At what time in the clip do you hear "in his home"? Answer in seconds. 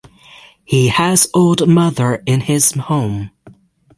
2.25-3.29